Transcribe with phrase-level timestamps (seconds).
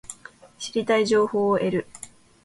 [0.57, 1.87] 知りたい情報を得る